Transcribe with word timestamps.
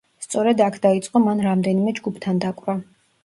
სწორედ 0.25 0.61
იქ 0.67 0.77
დაიწყო 0.85 1.21
მან 1.25 1.45
რამდენიმე 1.47 1.95
ჯგუფთან 1.99 2.43
დაკვრა. 2.47 2.79